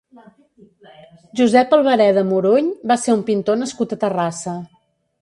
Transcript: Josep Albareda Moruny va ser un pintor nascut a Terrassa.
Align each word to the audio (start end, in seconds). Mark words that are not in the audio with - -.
Josep 1.41 1.77
Albareda 1.77 2.25
Moruny 2.31 2.75
va 2.93 3.01
ser 3.05 3.17
un 3.21 3.25
pintor 3.31 3.63
nascut 3.67 3.95
a 3.99 4.03
Terrassa. 4.07 4.61